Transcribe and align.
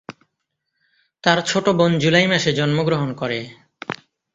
তার 1.23 1.37
ছোট 1.45 1.65
বোন 1.69 1.91
জুলাই 1.99 2.25
মাসে 2.27 2.51
জন্মগ্রহণ 2.53 3.09
করে। 3.13 3.39